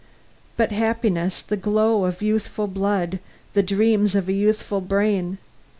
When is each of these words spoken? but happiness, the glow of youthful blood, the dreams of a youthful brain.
but 0.57 0.71
happiness, 0.71 1.43
the 1.43 1.55
glow 1.55 2.05
of 2.05 2.23
youthful 2.23 2.65
blood, 2.65 3.19
the 3.53 3.61
dreams 3.61 4.15
of 4.15 4.27
a 4.27 4.33
youthful 4.33 4.81
brain. 4.81 5.37